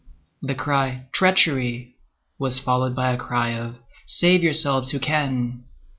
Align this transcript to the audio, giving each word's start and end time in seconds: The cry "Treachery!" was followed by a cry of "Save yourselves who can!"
The 0.41 0.55
cry 0.55 1.05
"Treachery!" 1.11 1.93
was 2.39 2.57
followed 2.57 2.95
by 2.95 3.11
a 3.11 3.17
cry 3.19 3.49
of 3.53 3.75
"Save 4.07 4.41
yourselves 4.41 4.89
who 4.89 4.99
can!" 4.99 5.65